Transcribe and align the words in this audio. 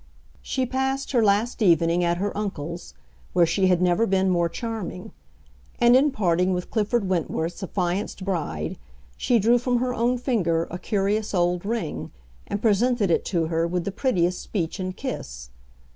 She 0.41 0.65
passed 0.65 1.11
her 1.11 1.23
last 1.23 1.61
evening 1.61 2.03
at 2.03 2.17
her 2.17 2.35
uncle's, 2.35 2.95
where 3.33 3.45
she 3.45 3.67
had 3.67 3.83
never 3.83 4.07
been 4.07 4.31
more 4.31 4.49
charming; 4.49 5.11
and 5.77 5.95
in 5.95 6.09
parting 6.09 6.53
with 6.55 6.71
Clifford 6.71 7.07
Wentworth's 7.07 7.61
affianced 7.61 8.25
bride 8.25 8.79
she 9.15 9.37
drew 9.37 9.59
from 9.59 9.77
her 9.77 9.93
own 9.93 10.17
finger 10.17 10.67
a 10.71 10.79
curious 10.79 11.35
old 11.35 11.65
ring 11.67 12.09
and 12.47 12.63
presented 12.63 13.11
it 13.11 13.23
to 13.25 13.45
her 13.45 13.67
with 13.67 13.85
the 13.85 13.91
prettiest 13.91 14.41
speech 14.41 14.79
and 14.79 14.97
kiss. 14.97 15.51